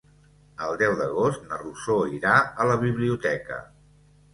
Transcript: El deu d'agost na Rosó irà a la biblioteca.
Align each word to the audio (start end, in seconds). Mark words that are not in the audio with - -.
El 0.67 0.79
deu 0.83 0.95
d'agost 1.01 1.45
na 1.53 1.61
Rosó 1.67 2.01
irà 2.19 2.35
a 2.67 2.71
la 2.75 2.83
biblioteca. 2.89 3.65